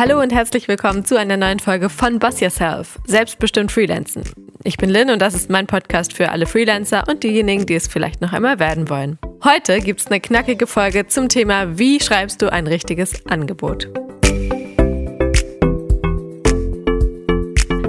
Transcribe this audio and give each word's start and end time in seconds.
Hallo 0.00 0.18
und 0.18 0.32
herzlich 0.32 0.66
willkommen 0.66 1.04
zu 1.04 1.18
einer 1.18 1.36
neuen 1.36 1.58
Folge 1.58 1.90
von 1.90 2.18
Boss 2.18 2.40
Yourself, 2.40 2.98
selbstbestimmt 3.04 3.70
Freelancen. 3.70 4.22
Ich 4.64 4.78
bin 4.78 4.88
Lynn 4.88 5.10
und 5.10 5.20
das 5.20 5.34
ist 5.34 5.50
mein 5.50 5.66
Podcast 5.66 6.14
für 6.14 6.30
alle 6.30 6.46
Freelancer 6.46 7.04
und 7.06 7.22
diejenigen, 7.22 7.66
die 7.66 7.74
es 7.74 7.86
vielleicht 7.86 8.22
noch 8.22 8.32
einmal 8.32 8.58
werden 8.58 8.88
wollen. 8.88 9.18
Heute 9.44 9.78
gibt 9.80 10.00
es 10.00 10.06
eine 10.06 10.20
knackige 10.20 10.66
Folge 10.66 11.06
zum 11.06 11.28
Thema, 11.28 11.78
wie 11.78 12.00
schreibst 12.00 12.40
du 12.40 12.50
ein 12.50 12.66
richtiges 12.66 13.26
Angebot. 13.26 13.90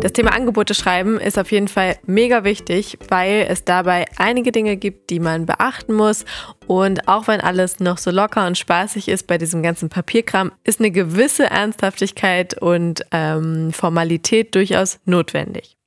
Das 0.02 0.14
Thema 0.14 0.34
Angebote 0.34 0.74
schreiben 0.74 1.20
ist 1.20 1.38
auf 1.38 1.52
jeden 1.52 1.68
Fall 1.68 1.96
mega 2.08 2.44
wichtig, 2.44 2.98
weil 3.08 3.46
es 3.48 3.66
dabei 3.66 4.08
einige 4.18 4.52
Dinge 4.52 4.76
gibt, 4.76 5.12
die 5.12 5.20
man 5.20 5.46
beachten 5.46 5.94
muss. 5.94 6.26
Und 6.66 7.08
auch 7.08 7.28
wenn 7.28 7.40
alles 7.40 7.80
noch 7.80 8.00
so 8.00 8.10
locker 8.10 8.48
und 8.48 8.58
spaßig 8.58 9.08
ist 9.08 9.28
bei 9.28 9.38
diesem 9.38 9.62
ganzen 9.62 9.90
Papierkram, 9.90 10.54
ist 10.64 10.80
eine 10.80 10.90
gewisse 10.90 11.44
Ernsthaftigkeit 11.44 12.60
und 12.60 13.06
ähm, 13.12 13.72
Formalität 13.74 14.56
durchaus 14.56 15.00
notwendig. 15.06 15.78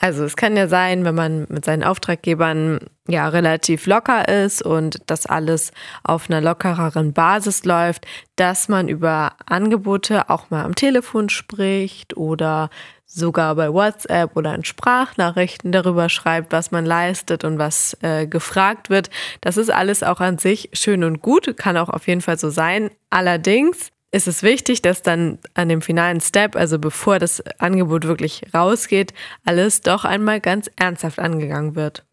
Also 0.00 0.24
es 0.24 0.36
kann 0.36 0.56
ja 0.56 0.68
sein, 0.68 1.04
wenn 1.04 1.16
man 1.16 1.46
mit 1.48 1.64
seinen 1.64 1.82
Auftraggebern 1.82 2.78
ja 3.08 3.28
relativ 3.28 3.86
locker 3.86 4.28
ist 4.28 4.62
und 4.62 4.98
das 5.06 5.26
alles 5.26 5.72
auf 6.04 6.30
einer 6.30 6.40
lockereren 6.40 7.12
Basis 7.12 7.64
läuft, 7.64 8.06
dass 8.36 8.68
man 8.68 8.88
über 8.88 9.32
Angebote 9.46 10.30
auch 10.30 10.50
mal 10.50 10.64
am 10.64 10.76
Telefon 10.76 11.28
spricht 11.30 12.16
oder 12.16 12.70
sogar 13.06 13.56
bei 13.56 13.72
WhatsApp 13.72 14.36
oder 14.36 14.54
in 14.54 14.64
Sprachnachrichten 14.64 15.72
darüber 15.72 16.08
schreibt, 16.08 16.52
was 16.52 16.70
man 16.70 16.84
leistet 16.84 17.42
und 17.42 17.58
was 17.58 17.96
äh, 18.02 18.26
gefragt 18.26 18.90
wird. 18.90 19.10
Das 19.40 19.56
ist 19.56 19.70
alles 19.70 20.02
auch 20.02 20.20
an 20.20 20.38
sich 20.38 20.70
schön 20.74 21.02
und 21.02 21.22
gut, 21.22 21.56
kann 21.56 21.76
auch 21.76 21.88
auf 21.88 22.06
jeden 22.06 22.20
Fall 22.20 22.38
so 22.38 22.50
sein. 22.50 22.90
Allerdings 23.10 23.90
ist 24.10 24.26
es 24.26 24.42
wichtig, 24.42 24.82
dass 24.82 25.02
dann 25.02 25.38
an 25.54 25.68
dem 25.68 25.82
finalen 25.82 26.20
Step, 26.20 26.56
also 26.56 26.78
bevor 26.78 27.18
das 27.18 27.42
Angebot 27.58 28.04
wirklich 28.04 28.42
rausgeht, 28.54 29.12
alles 29.44 29.82
doch 29.82 30.04
einmal 30.04 30.40
ganz 30.40 30.70
ernsthaft 30.76 31.18
angegangen 31.18 31.74
wird. 31.74 32.04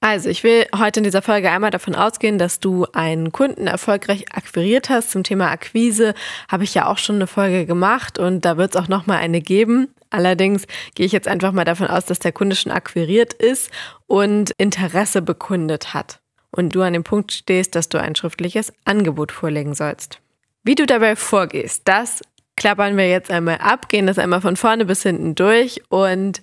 Also, 0.00 0.28
ich 0.28 0.44
will 0.44 0.64
heute 0.76 1.00
in 1.00 1.04
dieser 1.04 1.22
Folge 1.22 1.50
einmal 1.50 1.72
davon 1.72 1.96
ausgehen, 1.96 2.38
dass 2.38 2.60
du 2.60 2.86
einen 2.92 3.32
Kunden 3.32 3.66
erfolgreich 3.66 4.26
akquiriert 4.32 4.90
hast. 4.90 5.10
Zum 5.10 5.24
Thema 5.24 5.50
Akquise 5.50 6.14
habe 6.48 6.62
ich 6.62 6.72
ja 6.72 6.86
auch 6.86 6.98
schon 6.98 7.16
eine 7.16 7.26
Folge 7.26 7.66
gemacht 7.66 8.16
und 8.16 8.44
da 8.44 8.56
wird 8.56 8.74
es 8.74 8.80
auch 8.80 8.86
nochmal 8.86 9.18
eine 9.18 9.40
geben. 9.40 9.88
Allerdings 10.10 10.66
gehe 10.94 11.04
ich 11.04 11.12
jetzt 11.12 11.26
einfach 11.26 11.50
mal 11.50 11.64
davon 11.64 11.88
aus, 11.88 12.04
dass 12.04 12.20
der 12.20 12.32
Kunde 12.32 12.54
schon 12.54 12.70
akquiriert 12.70 13.32
ist 13.32 13.70
und 14.06 14.52
Interesse 14.56 15.20
bekundet 15.20 15.94
hat. 15.94 16.20
Und 16.52 16.76
du 16.76 16.82
an 16.82 16.92
dem 16.92 17.04
Punkt 17.04 17.32
stehst, 17.32 17.74
dass 17.74 17.88
du 17.88 18.00
ein 18.00 18.14
schriftliches 18.14 18.72
Angebot 18.84 19.32
vorlegen 19.32 19.74
sollst. 19.74 20.20
Wie 20.64 20.74
du 20.74 20.86
dabei 20.86 21.16
vorgehst, 21.16 21.82
das 21.86 22.22
klappern 22.56 22.96
wir 22.96 23.08
jetzt 23.08 23.30
einmal 23.30 23.58
ab, 23.58 23.88
gehen 23.88 24.06
das 24.06 24.18
einmal 24.18 24.40
von 24.40 24.56
vorne 24.56 24.84
bis 24.84 25.02
hinten 25.02 25.34
durch 25.34 25.80
und 25.88 26.40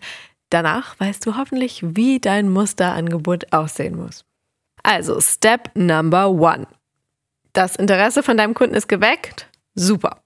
danach 0.49 0.99
weißt 0.99 1.25
du 1.25 1.38
hoffentlich, 1.38 1.81
wie 1.83 2.19
dein 2.19 2.49
Musterangebot 2.49 3.52
aussehen 3.52 3.97
muss. 3.97 4.25
Also, 4.83 5.19
Step 5.19 5.71
Number 5.75 6.30
One. 6.30 6.67
Das 7.53 7.75
Interesse 7.75 8.23
von 8.23 8.38
deinem 8.38 8.53
Kunden 8.53 8.75
ist 8.75 8.88
geweckt? 8.88 9.47
Super. 9.73 10.21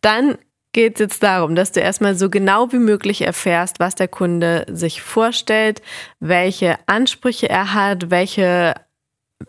Dann 0.00 0.38
geht 0.72 0.94
es 0.94 1.00
jetzt 1.00 1.22
darum, 1.22 1.54
dass 1.54 1.72
du 1.72 1.80
erstmal 1.80 2.14
so 2.14 2.30
genau 2.30 2.72
wie 2.72 2.78
möglich 2.78 3.22
erfährst, 3.22 3.80
was 3.80 3.94
der 3.94 4.08
Kunde 4.08 4.66
sich 4.68 5.02
vorstellt, 5.02 5.82
welche 6.20 6.76
Ansprüche 6.86 7.48
er 7.48 7.74
hat, 7.74 8.10
welche 8.10 8.74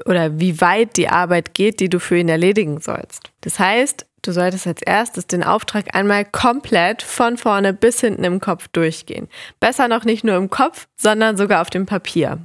oder 0.05 0.39
wie 0.39 0.61
weit 0.61 0.97
die 0.97 1.09
Arbeit 1.09 1.53
geht, 1.53 1.79
die 1.79 1.89
du 1.89 1.99
für 1.99 2.17
ihn 2.17 2.29
erledigen 2.29 2.79
sollst. 2.79 3.31
Das 3.41 3.59
heißt, 3.59 4.05
du 4.21 4.31
solltest 4.31 4.67
als 4.67 4.81
erstes 4.81 5.27
den 5.27 5.43
Auftrag 5.43 5.95
einmal 5.95 6.25
komplett 6.25 7.01
von 7.01 7.37
vorne 7.37 7.73
bis 7.73 7.99
hinten 7.99 8.23
im 8.23 8.39
Kopf 8.39 8.67
durchgehen. 8.69 9.27
Besser 9.59 9.87
noch 9.87 10.05
nicht 10.05 10.23
nur 10.23 10.35
im 10.35 10.49
Kopf, 10.49 10.87
sondern 10.95 11.37
sogar 11.37 11.61
auf 11.61 11.69
dem 11.69 11.85
Papier. 11.85 12.39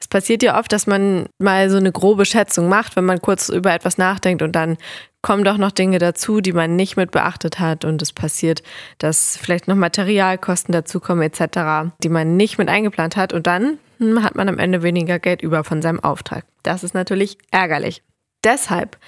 Es 0.00 0.08
passiert 0.08 0.42
ja 0.42 0.58
oft, 0.58 0.70
dass 0.70 0.86
man 0.86 1.26
mal 1.38 1.70
so 1.70 1.78
eine 1.78 1.92
grobe 1.92 2.26
Schätzung 2.26 2.68
macht, 2.68 2.94
wenn 2.96 3.06
man 3.06 3.22
kurz 3.22 3.48
über 3.48 3.72
etwas 3.72 3.96
nachdenkt 3.96 4.42
und 4.42 4.52
dann 4.52 4.76
kommen 5.22 5.44
doch 5.44 5.56
noch 5.56 5.70
Dinge 5.70 5.98
dazu, 5.98 6.42
die 6.42 6.52
man 6.52 6.76
nicht 6.76 6.98
mit 6.98 7.10
beachtet 7.10 7.58
hat 7.58 7.86
und 7.86 8.02
es 8.02 8.12
passiert, 8.12 8.62
dass 8.98 9.38
vielleicht 9.40 9.66
noch 9.66 9.76
Materialkosten 9.76 10.72
dazukommen 10.72 11.22
etc., 11.22 11.90
die 12.02 12.10
man 12.10 12.36
nicht 12.36 12.58
mit 12.58 12.68
eingeplant 12.68 13.16
hat 13.16 13.32
und 13.32 13.46
dann 13.46 13.78
hat 14.22 14.34
man 14.34 14.48
am 14.48 14.58
Ende 14.58 14.82
weniger 14.82 15.18
Geld 15.18 15.42
über 15.42 15.64
von 15.64 15.82
seinem 15.82 16.00
Auftrag. 16.00 16.44
Das 16.62 16.84
ist 16.84 16.94
natürlich 16.94 17.38
ärgerlich. 17.50 18.02
Deshalb 18.44 18.98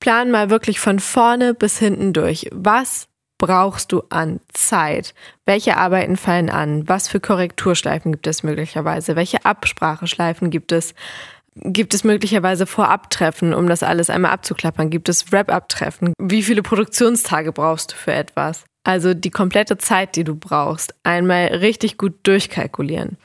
plan 0.00 0.30
mal 0.30 0.50
wirklich 0.50 0.80
von 0.80 1.00
vorne 1.00 1.54
bis 1.54 1.78
hinten 1.78 2.12
durch. 2.12 2.48
Was 2.52 3.08
brauchst 3.38 3.92
du 3.92 4.02
an 4.10 4.40
Zeit? 4.52 5.14
Welche 5.44 5.76
Arbeiten 5.76 6.16
fallen 6.16 6.50
an? 6.50 6.88
Was 6.88 7.08
für 7.08 7.20
Korrekturschleifen 7.20 8.12
gibt 8.12 8.26
es 8.26 8.42
möglicherweise? 8.42 9.16
Welche 9.16 9.44
Abspracheschleifen 9.44 10.50
gibt 10.50 10.72
es? 10.72 10.94
Gibt 11.56 11.94
es 11.94 12.02
möglicherweise 12.02 12.66
Vorabtreffen, 12.66 13.54
um 13.54 13.68
das 13.68 13.82
alles 13.82 14.10
einmal 14.10 14.32
abzuklappern? 14.32 14.90
Gibt 14.90 15.08
es 15.08 15.30
Wrap-up-Treffen? 15.30 16.12
Wie 16.18 16.42
viele 16.42 16.62
Produktionstage 16.62 17.52
brauchst 17.52 17.92
du 17.92 17.96
für 17.96 18.12
etwas? 18.12 18.64
Also 18.84 19.14
die 19.14 19.30
komplette 19.30 19.78
Zeit, 19.78 20.16
die 20.16 20.24
du 20.24 20.34
brauchst, 20.34 20.94
einmal 21.04 21.46
richtig 21.46 21.96
gut 21.96 22.14
durchkalkulieren. 22.24 23.16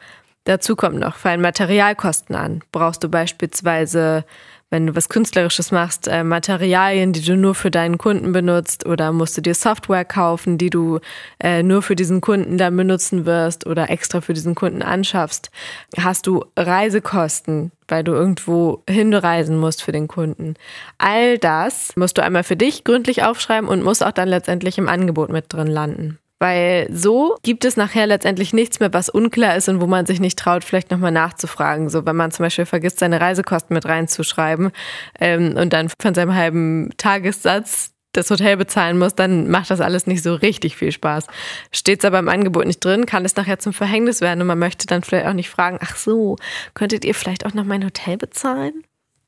Dazu 0.49 0.75
kommt 0.75 0.97
noch, 0.97 1.17
fallen 1.17 1.41
Materialkosten 1.41 2.35
an. 2.35 2.63
Brauchst 2.71 3.03
du 3.03 3.07
beispielsweise 3.07 4.25
wenn 4.71 4.87
du 4.87 4.95
was 4.95 5.09
Künstlerisches 5.09 5.71
machst, 5.71 6.07
äh, 6.07 6.23
Materialien, 6.23 7.13
die 7.13 7.21
du 7.21 7.35
nur 7.35 7.55
für 7.55 7.71
deinen 7.71 7.97
Kunden 7.97 8.31
benutzt 8.31 8.85
oder 8.85 9.11
musst 9.11 9.38
du 9.38 9.41
dir 9.41 9.55
Software 9.55 10.05
kaufen, 10.05 10.57
die 10.57 10.69
du 10.69 10.99
äh, 11.39 11.63
nur 11.63 11.81
für 11.81 11.95
diesen 11.95 12.21
Kunden 12.21 12.57
dann 12.57 12.75
benutzen 12.77 13.25
wirst 13.25 13.65
oder 13.65 13.89
extra 13.89 14.21
für 14.21 14.33
diesen 14.33 14.55
Kunden 14.55 14.81
anschaffst. 14.81 15.49
Hast 15.97 16.27
du 16.27 16.45
Reisekosten, 16.55 17.71
weil 17.88 18.03
du 18.03 18.13
irgendwo 18.13 18.83
hinreisen 18.88 19.57
musst 19.57 19.83
für 19.83 19.91
den 19.91 20.07
Kunden. 20.07 20.55
All 20.97 21.38
das 21.38 21.95
musst 21.95 22.17
du 22.17 22.23
einmal 22.23 22.43
für 22.43 22.55
dich 22.55 22.83
gründlich 22.83 23.23
aufschreiben 23.23 23.69
und 23.69 23.83
muss 23.83 24.01
auch 24.01 24.11
dann 24.11 24.29
letztendlich 24.29 24.77
im 24.77 24.89
Angebot 24.89 25.29
mit 25.29 25.51
drin 25.51 25.67
landen. 25.67 26.19
Weil 26.39 26.88
so 26.91 27.38
gibt 27.44 27.66
es 27.66 27.75
nachher 27.75 28.07
letztendlich 28.07 28.53
nichts 28.53 28.79
mehr, 28.79 28.94
was 28.94 29.09
unklar 29.09 29.57
ist 29.57 29.67
und 29.67 29.81
wo 29.81 29.88
man 29.88 30.05
sich 30.05 30.22
nicht 30.22 30.39
traut, 30.39 30.63
vielleicht 30.63 30.89
nochmal 30.89 31.11
nachzufragen. 31.11 31.89
So, 31.89 32.05
wenn 32.05 32.16
man 32.16 32.31
zum 32.31 32.45
Beispiel 32.45 32.66
vergisst, 32.66 33.00
seine 33.00 33.19
Reisekosten 33.19 33.73
mit 33.73 33.85
reinzuschreiben 33.85 34.72
ähm, 35.19 35.57
und 35.57 35.73
dann 35.73 35.89
von 36.01 36.13
seinem 36.13 36.33
halben 36.33 36.91
Tagessatz 36.97 37.91
das 38.13 38.31
Hotel 38.31 38.57
bezahlen 38.57 38.97
muss, 38.97 39.16
dann 39.16 39.50
macht 39.50 39.69
das 39.69 39.81
alles 39.81 40.07
nicht 40.07 40.23
so 40.23 40.33
richtig 40.33 40.75
viel 40.75 40.91
Spaß. 40.91 41.27
Steht 41.72 42.00
es 42.00 42.05
aber 42.05 42.19
im 42.19 42.29
Angebot 42.29 42.66
nicht 42.66 42.83
drin, 42.83 43.06
kann 43.06 43.25
es 43.25 43.35
nachher 43.35 43.59
zum 43.59 43.73
Verhängnis 43.73 44.21
werden 44.21 44.41
und 44.41 44.47
man 44.47 44.57
möchte 44.57 44.88
dann 44.88 45.03
vielleicht 45.03 45.27
auch 45.27 45.33
nicht 45.33 45.50
fragen, 45.50 45.77
ach 45.81 45.95
so, 45.95 46.38
könntet 46.73 47.06
ihr 47.06 47.13
vielleicht 47.13 47.45
auch 47.45 47.53
noch 47.53 47.66
mein 47.66 47.83
Hotel 47.83 48.17
bezahlen? 48.17 48.83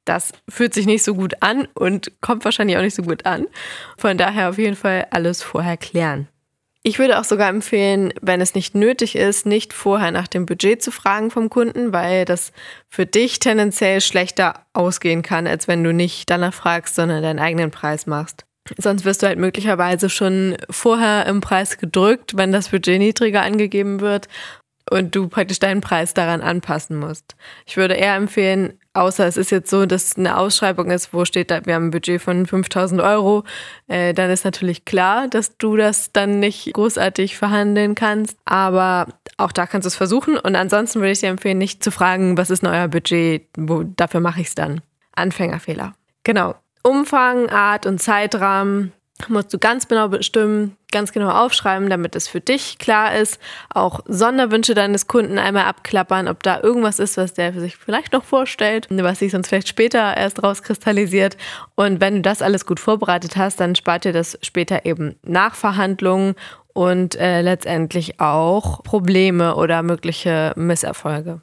Das 0.05 0.31
fühlt 0.49 0.73
sich 0.73 0.88
nicht 0.88 1.03
so 1.03 1.13
gut 1.13 1.35
an 1.41 1.67
und 1.75 2.11
kommt 2.22 2.43
wahrscheinlich 2.43 2.78
auch 2.78 2.81
nicht 2.81 2.95
so 2.95 3.03
gut 3.03 3.25
an. 3.25 3.45
Von 3.97 4.17
daher 4.17 4.49
auf 4.49 4.57
jeden 4.57 4.75
Fall 4.75 5.07
alles 5.11 5.43
vorher 5.43 5.78
klären. 5.78 6.28
Ich 6.83 6.97
würde 6.97 7.19
auch 7.19 7.23
sogar 7.23 7.49
empfehlen, 7.49 8.11
wenn 8.21 8.41
es 8.41 8.55
nicht 8.55 8.73
nötig 8.73 9.15
ist, 9.15 9.45
nicht 9.45 9.71
vorher 9.71 10.11
nach 10.11 10.27
dem 10.27 10.47
Budget 10.47 10.81
zu 10.81 10.91
fragen 10.91 11.29
vom 11.29 11.49
Kunden, 11.49 11.93
weil 11.93 12.25
das 12.25 12.51
für 12.89 13.05
dich 13.05 13.37
tendenziell 13.37 14.01
schlechter 14.01 14.65
ausgehen 14.73 15.21
kann, 15.21 15.45
als 15.45 15.67
wenn 15.67 15.83
du 15.83 15.93
nicht 15.93 16.29
danach 16.31 16.55
fragst, 16.55 16.95
sondern 16.95 17.21
deinen 17.21 17.39
eigenen 17.39 17.69
Preis 17.69 18.07
machst. 18.07 18.45
Sonst 18.77 19.05
wirst 19.05 19.21
du 19.21 19.27
halt 19.27 19.37
möglicherweise 19.37 20.09
schon 20.09 20.57
vorher 20.69 21.27
im 21.27 21.41
Preis 21.41 21.77
gedrückt, 21.77 22.35
wenn 22.35 22.51
das 22.51 22.69
Budget 22.69 22.99
niedriger 22.99 23.43
angegeben 23.43 24.01
wird 24.01 24.27
und 24.89 25.15
du 25.15 25.27
praktisch 25.27 25.59
deinen 25.59 25.81
Preis 25.81 26.15
daran 26.15 26.41
anpassen 26.41 26.97
musst. 26.97 27.35
Ich 27.65 27.77
würde 27.77 27.93
eher 27.93 28.15
empfehlen, 28.15 28.79
außer 28.94 29.25
es 29.25 29.38
ist 29.38 29.52
jetzt 29.52 29.70
so, 29.70 29.85
dass 29.85 30.17
eine 30.17 30.38
Ausschreibung 30.38 30.91
ist, 30.91 31.14
wo 31.14 31.26
steht, 31.26 31.49
wir 31.49 31.76
haben 31.76 31.88
ein 31.88 31.91
Budget 31.91 32.22
von 32.22 32.46
5000 32.46 33.02
Euro, 33.02 33.43
äh, 33.88 34.14
dann 34.14 34.29
ist 34.29 34.46
natürlich 34.46 34.85
klar, 34.85 35.28
dass 35.28 35.58
du 35.58 35.78
das 35.78 36.11
dann 36.11 36.40
nicht 36.40 36.73
großartig 36.73 37.38
verhandeln 37.38 37.96
kannst. 37.96 38.38
Aber 38.46 39.08
auch 39.38 39.52
da 39.52 39.66
kannst 39.66 39.85
du 39.85 39.90
es 39.90 39.96
versuchen. 39.96 40.38
Und 40.38 40.55
ansonsten 40.55 40.99
würde 40.99 41.11
ich 41.11 41.20
dir 41.20 41.29
empfehlen, 41.29 41.58
nicht 41.58 41.84
zu 41.84 41.91
fragen, 41.91 42.38
was 42.38 42.49
ist 42.49 42.64
denn 42.64 42.70
euer 42.70 42.88
Budget, 42.88 43.47
wo, 43.58 43.84
dafür 43.84 44.20
mache 44.20 44.41
ich 44.41 44.47
es 44.47 44.55
dann. 44.55 44.82
Anfängerfehler. 45.16 45.94
Genau. 46.23 46.55
Umfang, 46.84 47.49
Art 47.49 47.85
und 47.85 48.02
Zeitrahmen 48.02 48.91
musst 49.28 49.53
du 49.53 49.59
ganz 49.59 49.87
genau 49.87 50.08
bestimmen, 50.08 50.78
ganz 50.91 51.11
genau 51.11 51.29
aufschreiben, 51.29 51.90
damit 51.90 52.16
es 52.16 52.28
für 52.28 52.41
dich 52.41 52.78
klar 52.78 53.16
ist. 53.16 53.40
Auch 53.70 54.02
Sonderwünsche 54.05 54.73
deines 54.73 55.08
Kunden 55.08 55.38
einmal 55.38 55.66
abklappern, 55.66 56.28
ob 56.28 56.43
da 56.43 56.61
irgendwas 56.61 56.99
ist, 56.99 57.17
was 57.17 57.34
der 57.34 57.53
sich 57.53 57.78
vielleicht 57.78 58.14
noch 58.14 58.23
vorstellt, 58.23 58.88
was 58.90 59.20
sich 59.20 59.32
sonst 59.32 59.47
vielleicht 59.47 59.67
später 59.67 60.16
erst 60.16 60.43
rauskristallisiert. 60.43 61.38
Und 61.76 62.02
wenn 62.02 62.16
du 62.16 62.22
das 62.22 62.41
alles 62.41 62.66
gut 62.66 62.79
vorbereitet 62.79 63.38
hast, 63.38 63.59
dann 63.59 63.76
spart 63.76 64.05
dir 64.05 64.14
das 64.14 64.38
später 64.41 64.85
eben 64.85 65.16
Nachverhandlungen 65.23 66.35
und 66.73 67.16
äh, 67.16 67.41
letztendlich 67.41 68.20
auch 68.20 68.84
Probleme 68.84 69.55
oder 69.55 69.84
mögliche 69.84 70.53
Misserfolge. 70.55 71.41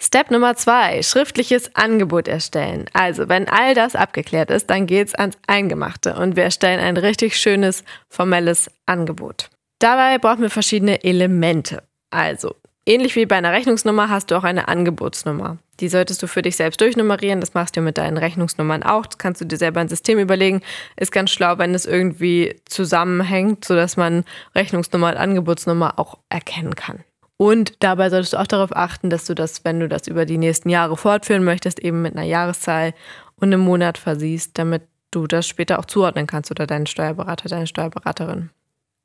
Step 0.00 0.30
Nummer 0.30 0.54
zwei, 0.54 1.02
schriftliches 1.02 1.74
Angebot 1.74 2.28
erstellen. 2.28 2.84
Also, 2.92 3.28
wenn 3.28 3.48
all 3.48 3.74
das 3.74 3.96
abgeklärt 3.96 4.48
ist, 4.48 4.70
dann 4.70 4.86
geht's 4.86 5.14
ans 5.14 5.36
Eingemachte 5.48 6.14
und 6.14 6.36
wir 6.36 6.44
erstellen 6.44 6.78
ein 6.78 6.96
richtig 6.96 7.36
schönes, 7.36 7.82
formelles 8.08 8.70
Angebot. 8.86 9.50
Dabei 9.80 10.18
brauchen 10.18 10.42
wir 10.42 10.50
verschiedene 10.50 11.02
Elemente. 11.02 11.82
Also, 12.10 12.54
ähnlich 12.86 13.16
wie 13.16 13.26
bei 13.26 13.36
einer 13.36 13.52
Rechnungsnummer 13.52 14.08
hast 14.08 14.30
du 14.30 14.36
auch 14.36 14.44
eine 14.44 14.68
Angebotsnummer. 14.68 15.58
Die 15.80 15.88
solltest 15.88 16.22
du 16.22 16.28
für 16.28 16.42
dich 16.42 16.56
selbst 16.56 16.80
durchnummerieren. 16.80 17.40
Das 17.40 17.54
machst 17.54 17.76
du 17.76 17.80
mit 17.80 17.98
deinen 17.98 18.18
Rechnungsnummern 18.18 18.84
auch. 18.84 19.06
Das 19.06 19.18
kannst 19.18 19.40
du 19.40 19.44
dir 19.44 19.56
selber 19.56 19.80
ein 19.80 19.88
System 19.88 20.18
überlegen. 20.18 20.62
Ist 20.96 21.12
ganz 21.12 21.30
schlau, 21.30 21.58
wenn 21.58 21.74
es 21.74 21.86
irgendwie 21.86 22.60
zusammenhängt, 22.66 23.64
sodass 23.64 23.96
man 23.96 24.24
Rechnungsnummer 24.54 25.10
und 25.10 25.16
Angebotsnummer 25.16 25.98
auch 25.98 26.18
erkennen 26.28 26.74
kann. 26.74 27.04
Und 27.38 27.82
dabei 27.82 28.10
solltest 28.10 28.34
du 28.34 28.36
auch 28.36 28.48
darauf 28.48 28.76
achten, 28.76 29.10
dass 29.10 29.24
du 29.24 29.34
das, 29.34 29.64
wenn 29.64 29.80
du 29.80 29.88
das 29.88 30.08
über 30.08 30.26
die 30.26 30.38
nächsten 30.38 30.68
Jahre 30.68 30.96
fortführen 30.96 31.44
möchtest, 31.44 31.78
eben 31.78 32.02
mit 32.02 32.14
einer 32.14 32.26
Jahreszahl 32.26 32.92
und 33.36 33.48
einem 33.48 33.60
Monat 33.60 33.96
versiehst, 33.96 34.58
damit 34.58 34.82
du 35.12 35.26
das 35.26 35.46
später 35.46 35.78
auch 35.78 35.84
zuordnen 35.84 36.26
kannst 36.26 36.50
oder 36.50 36.66
deinen 36.66 36.86
Steuerberater, 36.86 37.48
deine 37.48 37.68
Steuerberaterin. 37.68 38.50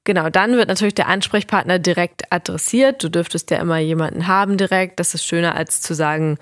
Genau, 0.04 0.30
dann 0.30 0.58
wird 0.58 0.68
natürlich 0.68 0.96
der 0.96 1.08
Ansprechpartner 1.08 1.80
direkt 1.80 2.34
adressiert. 2.34 3.04
Du 3.04 3.10
dürftest 3.10 3.52
ja 3.52 3.60
immer 3.60 3.78
jemanden 3.78 4.28
haben 4.28 4.58
direkt. 4.58 5.00
Das 5.00 5.14
ist 5.14 5.26
schöner 5.26 5.56
als 5.56 5.82
zu 5.82 5.94
sagen, 5.94 6.40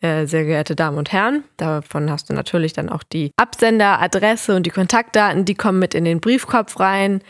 äh, 0.00 0.26
sehr 0.26 0.44
geehrte 0.44 0.76
Damen 0.76 0.98
und 0.98 1.12
Herren. 1.12 1.44
Davon 1.56 2.10
hast 2.10 2.28
du 2.28 2.34
natürlich 2.34 2.72
dann 2.72 2.88
auch 2.88 3.02
die 3.02 3.32
Absenderadresse 3.36 4.54
und 4.54 4.66
die 4.66 4.70
Kontaktdaten, 4.70 5.44
die 5.44 5.54
kommen 5.54 5.78
mit 5.78 5.94
in 5.94 6.04
den 6.04 6.20
Briefkopf 6.20 6.78
rein. 6.80 7.22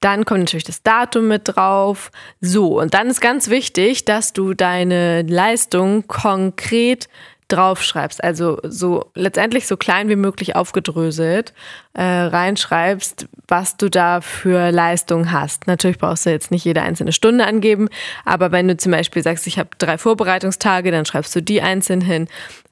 Dann 0.00 0.24
kommt 0.24 0.40
natürlich 0.40 0.64
das 0.64 0.82
Datum 0.82 1.28
mit 1.28 1.42
drauf. 1.44 2.10
So, 2.40 2.80
und 2.80 2.94
dann 2.94 3.08
ist 3.08 3.20
ganz 3.20 3.48
wichtig, 3.48 4.04
dass 4.04 4.32
du 4.32 4.54
deine 4.54 5.22
Leistung 5.22 6.06
konkret 6.06 7.08
draufschreibst, 7.48 8.24
also 8.24 8.58
so 8.64 9.10
letztendlich 9.14 9.66
so 9.68 9.76
klein 9.76 10.08
wie 10.08 10.16
möglich 10.16 10.56
aufgedröselt 10.56 11.52
äh, 11.94 12.02
reinschreibst, 12.02 13.28
was 13.46 13.76
du 13.76 13.88
da 13.88 14.20
für 14.20 14.72
Leistung 14.72 15.30
hast. 15.30 15.68
Natürlich 15.68 15.98
brauchst 15.98 16.26
du 16.26 16.30
jetzt 16.30 16.50
nicht 16.50 16.64
jede 16.64 16.82
einzelne 16.82 17.12
Stunde 17.12 17.46
angeben, 17.46 17.88
aber 18.24 18.50
wenn 18.50 18.66
du 18.66 18.76
zum 18.76 18.90
Beispiel 18.90 19.22
sagst, 19.22 19.46
ich 19.46 19.60
habe 19.60 19.70
drei 19.78 19.96
Vorbereitungstage, 19.96 20.90
dann 20.90 21.06
schreibst 21.06 21.36
du 21.36 21.40
die 21.40 21.62
einzeln 21.62 22.00
hin 22.00 22.26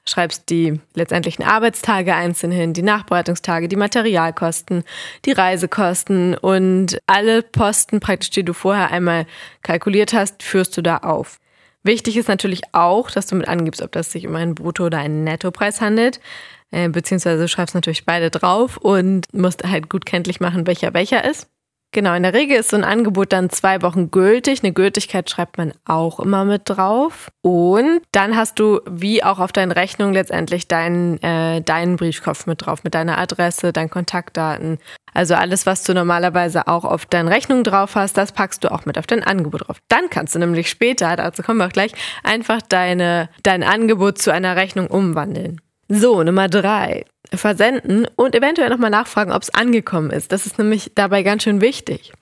schreibst 0.07 0.49
die 0.49 0.79
letztendlichen 0.93 1.43
Arbeitstage 1.43 2.15
einzeln 2.15 2.51
hin, 2.51 2.73
die 2.73 2.81
Nachbereitungstage, 2.81 3.67
die 3.67 3.75
Materialkosten, 3.75 4.83
die 5.25 5.31
Reisekosten 5.31 6.35
und 6.35 6.99
alle 7.07 7.41
Posten 7.41 7.99
praktisch, 7.99 8.29
die 8.29 8.43
du 8.43 8.53
vorher 8.53 8.91
einmal 8.91 9.25
kalkuliert 9.63 10.13
hast, 10.13 10.43
führst 10.43 10.77
du 10.77 10.81
da 10.81 10.97
auf. 10.97 11.39
Wichtig 11.83 12.17
ist 12.17 12.29
natürlich 12.29 12.61
auch, 12.71 13.11
dass 13.11 13.27
du 13.27 13.35
mit 13.35 13.47
angibst, 13.47 13.81
ob 13.81 13.91
das 13.91 14.11
sich 14.11 14.25
um 14.25 14.35
einen 14.35 14.55
Brutto- 14.55 14.85
oder 14.85 14.97
einen 14.97 15.23
Nettopreis 15.23 15.81
handelt. 15.81 16.19
Äh, 16.71 16.89
beziehungsweise 16.89 17.47
schreibst 17.47 17.75
natürlich 17.75 18.05
beide 18.05 18.31
drauf 18.31 18.77
und 18.77 19.31
musst 19.33 19.63
halt 19.63 19.89
gut 19.89 20.05
kenntlich 20.05 20.39
machen, 20.39 20.65
welcher 20.65 20.93
welcher 20.93 21.23
ist. 21.23 21.47
Genau, 21.95 22.13
in 22.13 22.23
der 22.23 22.33
Regel 22.33 22.57
ist 22.57 22.71
so 22.71 22.75
ein 22.75 22.83
Angebot 22.83 23.31
dann 23.31 23.49
zwei 23.49 23.81
Wochen 23.81 24.11
gültig. 24.11 24.61
Eine 24.61 24.73
Gültigkeit 24.73 25.29
schreibt 25.29 25.57
man 25.57 25.71
auch 25.85 26.19
immer 26.19 26.43
mit 26.43 26.63
drauf. 26.65 27.31
Und 27.41 28.01
dann 28.11 28.35
hast 28.35 28.59
du, 28.59 28.81
wie 28.85 29.23
auch 29.23 29.39
auf 29.39 29.53
deinen 29.53 29.71
Rechnungen, 29.71 30.13
letztendlich 30.13 30.67
deinen, 30.67 31.23
äh, 31.23 31.61
deinen 31.61 31.95
Briefkopf 31.95 32.47
mit 32.47 32.65
drauf, 32.65 32.83
mit 32.83 32.95
deiner 32.95 33.17
Adresse, 33.17 33.71
deinen 33.71 33.89
Kontaktdaten. 33.89 34.79
Also 35.13 35.35
alles, 35.35 35.65
was 35.65 35.85
du 35.85 35.93
normalerweise 35.93 36.67
auch 36.67 36.83
auf 36.83 37.05
deinen 37.05 37.29
Rechnungen 37.29 37.63
drauf 37.63 37.95
hast, 37.95 38.17
das 38.17 38.33
packst 38.33 38.65
du 38.65 38.73
auch 38.73 38.85
mit 38.85 38.97
auf 38.97 39.07
dein 39.07 39.23
Angebot 39.23 39.65
drauf. 39.65 39.77
Dann 39.87 40.09
kannst 40.09 40.35
du 40.35 40.39
nämlich 40.39 40.69
später, 40.69 41.15
dazu 41.15 41.43
kommen 41.43 41.59
wir 41.59 41.67
auch 41.67 41.71
gleich, 41.71 41.93
einfach 42.25 42.61
deine, 42.61 43.29
dein 43.43 43.63
Angebot 43.63 44.17
zu 44.17 44.33
einer 44.33 44.57
Rechnung 44.57 44.87
umwandeln. 44.87 45.61
So, 45.87 46.23
Nummer 46.23 46.47
drei 46.47 47.05
versenden 47.33 48.07
und 48.15 48.35
eventuell 48.35 48.69
nochmal 48.69 48.89
nachfragen, 48.89 49.31
ob 49.31 49.41
es 49.41 49.53
angekommen 49.53 50.11
ist. 50.11 50.31
Das 50.31 50.45
ist 50.45 50.57
nämlich 50.57 50.91
dabei 50.95 51.23
ganz 51.23 51.43
schön 51.43 51.61
wichtig. 51.61 52.13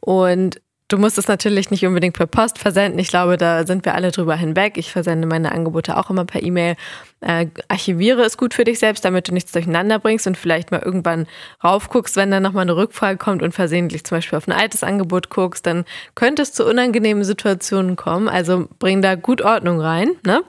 Und 0.00 0.60
Du 0.88 0.98
musst 0.98 1.18
es 1.18 1.26
natürlich 1.26 1.72
nicht 1.72 1.84
unbedingt 1.84 2.14
per 2.14 2.28
Post 2.28 2.60
versenden. 2.60 3.00
Ich 3.00 3.08
glaube, 3.08 3.36
da 3.36 3.66
sind 3.66 3.84
wir 3.84 3.94
alle 3.96 4.12
drüber 4.12 4.36
hinweg. 4.36 4.78
Ich 4.78 4.92
versende 4.92 5.26
meine 5.26 5.50
Angebote 5.50 5.96
auch 5.96 6.10
immer 6.10 6.24
per 6.24 6.44
E-Mail. 6.44 6.76
Äh, 7.20 7.48
archiviere 7.66 8.22
es 8.22 8.36
gut 8.36 8.54
für 8.54 8.62
dich 8.62 8.78
selbst, 8.78 9.04
damit 9.04 9.26
du 9.26 9.32
nichts 9.32 9.50
durcheinander 9.50 9.98
bringst 9.98 10.28
und 10.28 10.36
vielleicht 10.36 10.70
mal 10.70 10.80
irgendwann 10.80 11.26
raufguckst, 11.64 12.14
wenn 12.14 12.30
dann 12.30 12.44
nochmal 12.44 12.62
eine 12.62 12.76
Rückfrage 12.76 13.18
kommt 13.18 13.42
und 13.42 13.50
versehentlich 13.50 14.04
zum 14.04 14.18
Beispiel 14.18 14.36
auf 14.36 14.46
ein 14.46 14.52
altes 14.52 14.84
Angebot 14.84 15.28
guckst, 15.28 15.66
dann 15.66 15.84
könnte 16.14 16.42
es 16.42 16.52
zu 16.52 16.64
unangenehmen 16.64 17.24
Situationen 17.24 17.96
kommen. 17.96 18.28
Also 18.28 18.68
bring 18.78 19.02
da 19.02 19.16
gut 19.16 19.42
Ordnung 19.42 19.80
rein. 19.80 20.12
Ne? 20.24 20.42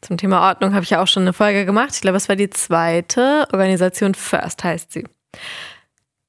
Zum 0.00 0.16
Thema 0.16 0.48
Ordnung 0.48 0.72
habe 0.72 0.84
ich 0.84 0.90
ja 0.90 1.02
auch 1.02 1.06
schon 1.06 1.24
eine 1.24 1.34
Folge 1.34 1.66
gemacht. 1.66 1.90
Ich 1.92 2.00
glaube, 2.00 2.16
es 2.16 2.30
war 2.30 2.36
die 2.36 2.48
zweite. 2.48 3.46
Organisation 3.52 4.14
First 4.14 4.64
heißt 4.64 4.90
sie. 4.90 5.04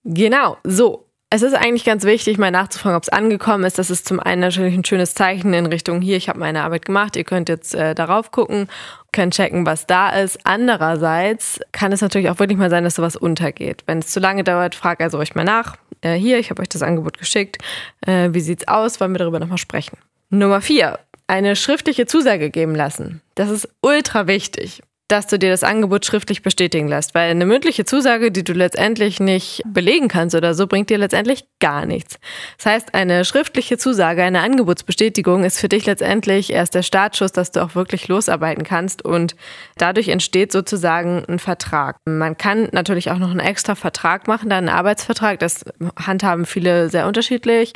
Genau, 0.04 0.58
so. 0.66 1.06
Es 1.36 1.42
ist 1.42 1.56
eigentlich 1.56 1.84
ganz 1.84 2.04
wichtig, 2.04 2.38
mal 2.38 2.52
nachzufragen, 2.52 2.96
ob 2.96 3.02
es 3.02 3.10
angekommen 3.10 3.64
ist. 3.64 3.80
Das 3.80 3.90
ist 3.90 4.08
zum 4.08 4.20
einen 4.20 4.42
natürlich 4.42 4.76
ein 4.76 4.86
schönes 4.86 5.16
Zeichen 5.16 5.52
in 5.56 5.66
Richtung 5.66 6.00
hier, 6.00 6.16
ich 6.16 6.30
habe 6.30 6.38
meine 6.38 6.62
Arbeit 6.62 6.86
gemacht, 6.86 7.16
ihr 7.16 7.24
könnt 7.24 7.50
jetzt 7.50 7.74
äh, 7.74 7.96
darauf 7.96 8.30
gucken, 8.30 8.68
könnt 9.12 9.34
checken, 9.34 9.66
was 9.66 9.88
da 9.88 10.10
ist. 10.10 10.38
Andererseits 10.44 11.60
kann 11.72 11.92
es 11.92 12.02
natürlich 12.02 12.30
auch 12.30 12.38
wirklich 12.38 12.60
mal 12.60 12.70
sein, 12.70 12.84
dass 12.84 12.94
sowas 12.94 13.16
untergeht. 13.16 13.82
Wenn 13.88 13.98
es 13.98 14.10
zu 14.10 14.20
lange 14.20 14.44
dauert, 14.44 14.76
fragt 14.76 15.02
also 15.02 15.18
euch 15.18 15.34
mal 15.34 15.44
nach. 15.44 15.76
Äh, 16.02 16.14
hier, 16.14 16.38
ich 16.38 16.52
habe 16.52 16.62
euch 16.62 16.70
das 16.70 16.84
Angebot 16.84 17.18
geschickt. 17.18 17.58
Äh, 18.06 18.30
wie 18.34 18.42
sieht's 18.42 18.68
aus? 18.68 19.00
Wollen 19.00 19.14
wir 19.14 19.18
darüber 19.18 19.40
nochmal 19.40 19.58
sprechen? 19.58 19.98
Nummer 20.30 20.62
vier, 20.62 21.00
eine 21.26 21.56
schriftliche 21.56 22.06
Zusage 22.06 22.52
geben 22.52 22.76
lassen. 22.76 23.24
Das 23.34 23.50
ist 23.50 23.68
ultra 23.82 24.28
wichtig 24.28 24.84
dass 25.14 25.28
du 25.28 25.38
dir 25.38 25.52
das 25.52 25.64
Angebot 25.64 26.08
schriftlich 26.08 26.42
bestätigen 26.42 26.88
lässt, 26.88 27.14
weil 27.14 27.30
eine 27.30 27.46
mündliche 27.46 27.86
Zusage, 27.86 28.32
die 28.32 28.44
du 28.44 28.52
letztendlich 28.54 29.20
nicht 29.20 29.62
belegen 29.64 30.08
kannst 30.08 30.34
oder 30.34 30.56
so, 30.56 30.66
bringt 30.66 30.90
dir 30.90 30.98
letztendlich 30.98 31.46
gar 31.60 31.86
nichts. 31.86 32.18
Das 32.58 32.66
heißt, 32.66 32.96
eine 32.96 33.24
schriftliche 33.24 33.78
Zusage, 33.78 34.24
eine 34.24 34.40
Angebotsbestätigung 34.40 35.44
ist 35.44 35.60
für 35.60 35.70
dich 35.70 35.86
letztendlich 35.86 36.52
erst 36.52 36.74
der 36.74 36.82
Startschuss, 36.82 37.32
dass 37.32 37.52
du 37.52 37.62
auch 37.62 37.76
wirklich 37.76 38.08
losarbeiten 38.08 38.64
kannst 38.64 39.06
und 39.06 39.36
dadurch 39.78 40.08
entsteht 40.08 40.52
sozusagen 40.52 41.24
ein 41.30 41.38
Vertrag. 41.38 41.98
Man 42.06 42.36
kann 42.36 42.70
natürlich 42.72 43.12
auch 43.12 43.20
noch 43.20 43.30
einen 43.30 43.40
extra 43.40 43.76
Vertrag 43.76 44.28
machen, 44.28 44.50
dann 44.50 44.68
einen 44.68 44.76
Arbeitsvertrag, 44.76 45.38
das 45.38 45.64
handhaben 45.96 46.48
viele 46.48 46.90
sehr 46.90 47.06
unterschiedlich. 47.06 47.74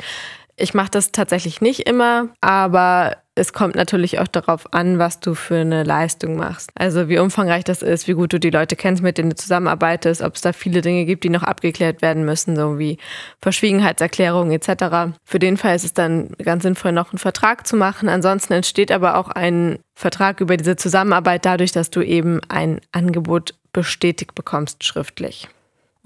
Ich 0.56 0.74
mache 0.74 0.90
das 0.90 1.12
tatsächlich 1.12 1.60
nicht 1.60 1.88
immer, 1.88 2.30
aber 2.40 3.18
es 3.38 3.52
kommt 3.52 3.76
natürlich 3.76 4.18
auch 4.18 4.26
darauf 4.26 4.72
an, 4.72 4.98
was 4.98 5.20
du 5.20 5.34
für 5.34 5.56
eine 5.56 5.84
Leistung 5.84 6.36
machst. 6.36 6.70
Also 6.74 7.08
wie 7.08 7.18
umfangreich 7.18 7.64
das 7.64 7.82
ist, 7.82 8.08
wie 8.08 8.12
gut 8.12 8.32
du 8.32 8.40
die 8.40 8.50
Leute 8.50 8.76
kennst, 8.76 9.02
mit 9.02 9.16
denen 9.16 9.30
du 9.30 9.36
zusammenarbeitest, 9.36 10.22
ob 10.22 10.34
es 10.34 10.42
da 10.42 10.52
viele 10.52 10.80
Dinge 10.80 11.04
gibt, 11.04 11.24
die 11.24 11.30
noch 11.30 11.42
abgeklärt 11.42 12.02
werden 12.02 12.24
müssen, 12.24 12.56
so 12.56 12.78
wie 12.78 12.98
Verschwiegenheitserklärungen 13.40 14.52
etc. 14.52 15.16
Für 15.24 15.38
den 15.38 15.56
Fall 15.56 15.76
ist 15.76 15.84
es 15.84 15.94
dann 15.94 16.30
ganz 16.42 16.64
sinnvoll, 16.64 16.92
noch 16.92 17.12
einen 17.12 17.18
Vertrag 17.18 17.66
zu 17.66 17.76
machen. 17.76 18.08
Ansonsten 18.08 18.52
entsteht 18.52 18.92
aber 18.92 19.16
auch 19.16 19.28
ein 19.28 19.78
Vertrag 19.94 20.40
über 20.40 20.56
diese 20.56 20.76
Zusammenarbeit 20.76 21.44
dadurch, 21.44 21.72
dass 21.72 21.90
du 21.90 22.02
eben 22.02 22.40
ein 22.48 22.80
Angebot 22.92 23.54
bestätigt 23.72 24.34
bekommst 24.34 24.84
schriftlich. 24.84 25.48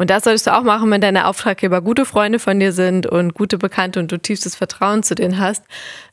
Und 0.02 0.10
das 0.10 0.24
solltest 0.24 0.48
du 0.48 0.52
auch 0.52 0.64
machen, 0.64 0.90
wenn 0.90 1.00
deine 1.00 1.28
Auftraggeber 1.28 1.80
gute 1.80 2.04
Freunde 2.04 2.40
von 2.40 2.58
dir 2.58 2.72
sind 2.72 3.06
und 3.06 3.34
gute 3.34 3.56
Bekannte 3.56 4.00
und 4.00 4.10
du 4.10 4.18
tiefstes 4.18 4.56
Vertrauen 4.56 5.04
zu 5.04 5.14
denen 5.14 5.38
hast. 5.38 5.64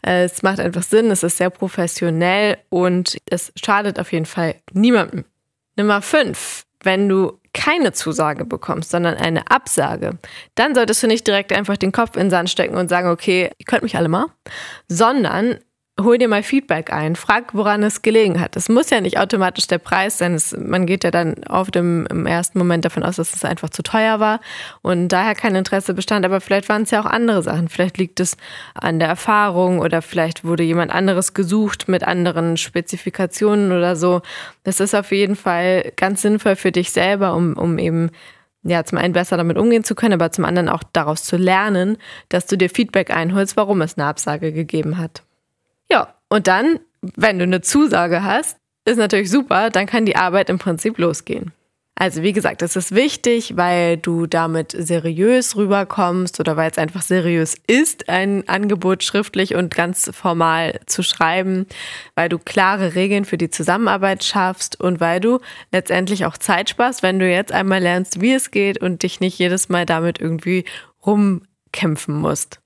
Äh, 0.05 0.25
es 0.25 0.43
macht 0.43 0.60
einfach 0.60 0.84
Sinn, 0.84 1.10
es 1.10 1.24
ist 1.24 1.38
sehr 1.38 1.50
professionell 1.50 2.60
und 2.69 3.17
es 3.31 3.51
schadet 3.55 4.00
auf 4.00 4.12
jeden 4.13 4.27
Fall 4.27 4.53
niemandem. 4.74 5.25
Nummer 5.75 6.03
fünf, 6.03 6.65
wenn 6.84 7.10
du 7.10 7.39
keine 7.51 7.91
Zusage 7.91 8.46
bekommst, 8.46 8.91
sondern 8.91 9.15
eine 9.15 9.50
Absage, 9.50 10.19
dann 10.53 10.75
solltest 10.75 11.01
du 11.01 11.08
nicht 11.08 11.25
direkt 11.25 11.51
einfach 11.51 11.75
den 11.75 11.91
Kopf 11.91 12.15
in 12.15 12.25
den 12.25 12.29
Sand 12.29 12.51
stecken 12.51 12.75
und 12.75 12.89
sagen, 12.89 13.10
okay, 13.10 13.50
ihr 13.58 13.65
könnt 13.65 13.81
mich 13.81 13.98
alle 13.98 14.08
mal, 14.08 14.27
sondern 14.88 15.58
hol 16.03 16.18
dir 16.18 16.27
mal 16.27 16.44
Feedback 16.44 16.91
ein, 16.91 17.15
frag, 17.15 17.53
woran 17.53 17.84
es 17.84 18.01
gelegen 18.01 18.39
hat. 18.39 18.56
Es 18.56 18.70
muss 18.70 18.89
ja 18.89 19.01
nicht 19.01 19.20
automatisch 19.20 19.68
der 19.68 19.77
Preis 19.77 20.18
sein. 20.18 20.34
Es, 20.34 20.56
man 20.58 20.86
geht 20.86 21.03
ja 21.03 21.12
dann 21.12 21.36
oft 21.50 21.75
im, 21.75 22.06
im, 22.08 22.25
ersten 22.25 22.58
Moment 22.58 22.86
davon 22.86 23.03
aus, 23.03 23.18
dass 23.18 23.34
es 23.34 23.46
einfach 23.46 23.70
zu 23.70 23.84
teuer 23.84 24.20
war 24.20 24.39
und 24.82 25.10
daher 25.10 25.36
kein 25.36 25.56
Interesse 25.56 25.94
bestand. 25.94 26.25
Aber 26.25 26.41
vielleicht 26.41 26.70
waren 26.70 26.84
es 26.84 26.91
ja 26.91 27.01
auch 27.01 27.06
andere 27.06 27.44
Sachen. 27.44 27.70
Vielleicht 27.70 27.98
liegt 27.98 28.20
es 28.20 28.38
an 28.74 29.00
der 29.00 29.08
Erfahrung 29.08 29.79
oder 29.79 30.01
vielleicht 30.01 30.44
wurde 30.44 30.63
jemand 30.63 30.91
anderes 30.91 31.34
gesucht 31.34 31.88
mit 31.88 32.03
anderen 32.03 32.58
Spezifikationen 32.58 33.72
oder 33.72 33.96
so. 33.96 34.22
Das 34.63 34.79
ist 34.79 34.96
auf 34.96 35.12
jeden 35.12 35.36
Fall 35.36 35.91
ganz 35.96 36.22
sinnvoll 36.22 36.56
für 36.56 36.72
dich 36.72 36.91
selber, 36.91 37.36
um, 37.36 37.53
um 37.58 37.77
eben 37.77 38.12
ja, 38.63 38.84
zum 38.84 38.98
einen 38.98 39.13
besser 39.13 39.38
damit 39.38 39.58
umgehen 39.58 39.84
zu 39.84 39.96
können, 39.96 40.13
aber 40.13 40.32
zum 40.32 40.44
anderen 40.44 40.68
auch 40.68 40.84
daraus 40.91 41.24
zu 41.24 41.38
lernen, 41.38 41.98
dass 42.27 42.46
du 42.46 42.58
dir 42.58 42.70
Feedback 42.70 43.10
einholst, 43.10 43.56
warum 43.56 43.82
es 43.82 43.98
eine 43.98 44.08
Absage 44.08 44.51
gegeben 44.51 44.98
hat. 44.98 45.24
Ja, 45.91 46.13
und 46.29 46.48
dann, 46.48 46.79
wenn 47.01 47.39
du 47.39 47.43
eine 47.43 47.62
Zusage 47.62 48.24
hast, 48.24 48.58
ist 48.86 48.98
natürlich 48.98 49.29
super, 49.29 49.69
dann 49.69 49.86
kann 49.86 50.05
die 50.05 50.15
Arbeit 50.15 50.50
im 50.50 50.60
Prinzip 50.60 50.98
losgehen. 50.98 51.51
Also 52.00 52.24
wie 52.24 52.31
gesagt, 52.31 52.62
es 52.62 52.77
ist 52.77 52.96
wichtig, 52.96 53.58
weil 53.58 53.98
du 53.98 54.25
damit 54.25 54.72
seriös 54.72 55.58
rüberkommst 55.58 56.39
oder 56.39 56.55
weil 56.55 56.72
es 56.72 56.77
einfach 56.77 57.01
seriös 57.01 57.58
ist, 57.67 58.08
ein 58.08 58.48
Angebot 58.48 59.03
schriftlich 59.03 59.53
und 59.55 59.75
ganz 59.75 60.10
formal 60.13 60.79
zu 60.86 61.03
schreiben, 61.03 61.67
weil 62.15 62.29
du 62.29 62.39
klare 62.39 62.96
Regeln 62.96 63.25
für 63.25 63.38
die 63.38 63.50
Zusammenarbeit 63.50 64.24
schaffst 64.24 64.79
und 64.79 65.01
weil 65.01 65.19
du 65.19 65.39
letztendlich 65.74 66.25
auch 66.25 66.38
Zeit 66.38 66.69
sparst, 66.69 67.03
wenn 67.03 67.19
du 67.19 67.29
jetzt 67.29 67.51
einmal 67.51 67.81
lernst, 67.81 68.22
wie 68.22 68.34
es 68.34 68.50
geht 68.50 68.81
und 68.81 69.03
dich 69.03 69.19
nicht 69.19 69.38
jedes 69.38 69.67
Mal 69.67 69.86
damit 69.86 70.22
irgendwie 70.22 70.63
rumkämpfen 71.05 72.15
musst. 72.15 72.59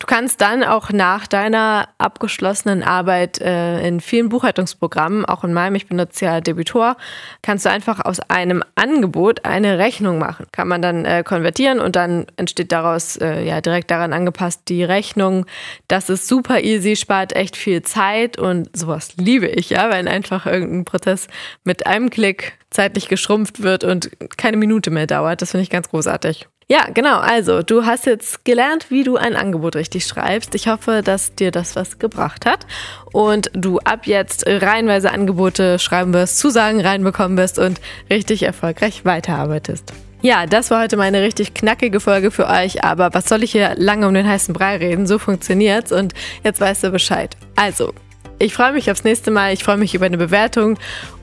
Du 0.00 0.06
kannst 0.06 0.40
dann 0.40 0.62
auch 0.62 0.92
nach 0.92 1.26
deiner 1.26 1.88
abgeschlossenen 1.98 2.84
Arbeit 2.84 3.40
äh, 3.40 3.84
in 3.86 4.00
vielen 4.00 4.28
Buchhaltungsprogrammen, 4.28 5.24
auch 5.24 5.42
in 5.42 5.52
meinem, 5.52 5.74
ich 5.74 5.88
benutze 5.88 6.24
ja 6.24 6.40
Debitor, 6.40 6.96
kannst 7.42 7.66
du 7.66 7.70
einfach 7.70 8.04
aus 8.04 8.20
einem 8.20 8.62
Angebot 8.76 9.44
eine 9.44 9.78
Rechnung 9.78 10.20
machen. 10.20 10.46
Kann 10.52 10.68
man 10.68 10.82
dann 10.82 11.04
äh, 11.04 11.24
konvertieren 11.24 11.80
und 11.80 11.96
dann 11.96 12.26
entsteht 12.36 12.70
daraus 12.70 13.16
äh, 13.16 13.42
ja 13.42 13.60
direkt 13.60 13.90
daran 13.90 14.12
angepasst 14.12 14.68
die 14.68 14.84
Rechnung. 14.84 15.46
Das 15.88 16.10
ist 16.10 16.28
super 16.28 16.60
easy, 16.60 16.94
spart 16.94 17.34
echt 17.34 17.56
viel 17.56 17.82
Zeit 17.82 18.38
und 18.38 18.76
sowas 18.76 19.16
liebe 19.16 19.48
ich, 19.48 19.70
ja, 19.70 19.90
wenn 19.90 20.06
einfach 20.06 20.46
irgendein 20.46 20.84
Prozess 20.84 21.26
mit 21.64 21.88
einem 21.88 22.10
Klick 22.10 22.56
zeitlich 22.70 23.08
geschrumpft 23.08 23.62
wird 23.62 23.82
und 23.82 24.10
keine 24.36 24.58
Minute 24.58 24.92
mehr 24.92 25.08
dauert. 25.08 25.42
Das 25.42 25.50
finde 25.50 25.62
ich 25.62 25.70
ganz 25.70 25.88
großartig. 25.88 26.46
Ja, 26.70 26.86
genau. 26.92 27.18
Also, 27.18 27.62
du 27.62 27.86
hast 27.86 28.04
jetzt 28.04 28.44
gelernt, 28.44 28.90
wie 28.90 29.02
du 29.02 29.16
ein 29.16 29.36
Angebot 29.36 29.74
richtig 29.74 30.04
schreibst. 30.04 30.54
Ich 30.54 30.68
hoffe, 30.68 31.00
dass 31.02 31.34
dir 31.34 31.50
das 31.50 31.76
was 31.76 31.98
gebracht 31.98 32.44
hat 32.44 32.66
und 33.12 33.50
du 33.54 33.78
ab 33.78 34.06
jetzt 34.06 34.44
reihenweise 34.46 35.10
Angebote 35.10 35.78
schreiben 35.78 36.12
wirst, 36.12 36.38
Zusagen 36.38 36.82
reinbekommen 36.82 37.38
wirst 37.38 37.58
und 37.58 37.80
richtig 38.10 38.42
erfolgreich 38.42 39.06
weiterarbeitest. 39.06 39.94
Ja, 40.20 40.44
das 40.44 40.70
war 40.70 40.82
heute 40.82 40.98
meine 40.98 41.22
richtig 41.22 41.54
knackige 41.54 42.00
Folge 42.00 42.30
für 42.30 42.48
euch, 42.48 42.84
aber 42.84 43.14
was 43.14 43.26
soll 43.28 43.44
ich 43.44 43.52
hier 43.52 43.74
lange 43.76 44.06
um 44.06 44.12
den 44.12 44.28
heißen 44.28 44.52
Brei 44.52 44.76
reden? 44.76 45.06
So 45.06 45.18
funktioniert's 45.18 45.90
und 45.90 46.12
jetzt 46.44 46.60
weißt 46.60 46.84
du 46.84 46.90
Bescheid. 46.90 47.34
Also, 47.56 47.94
ich 48.38 48.52
freue 48.52 48.72
mich 48.72 48.90
aufs 48.90 49.04
nächste 49.04 49.30
Mal, 49.30 49.54
ich 49.54 49.64
freue 49.64 49.78
mich 49.78 49.94
über 49.94 50.06
eine 50.06 50.18
Bewertung 50.18 50.78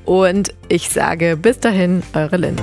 und 0.05 0.55
ich 0.69 0.89
sage 0.89 1.37
bis 1.37 1.59
dahin, 1.59 2.01
eure 2.13 2.37
Lynn. 2.37 2.55